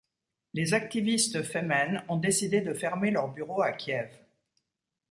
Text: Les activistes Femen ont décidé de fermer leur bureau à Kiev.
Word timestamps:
Les 0.55 0.73
activistes 0.73 1.43
Femen 1.43 2.03
ont 2.09 2.17
décidé 2.17 2.61
de 2.61 2.73
fermer 2.73 3.11
leur 3.11 3.27
bureau 3.31 3.61
à 3.61 3.71
Kiev. 3.71 4.09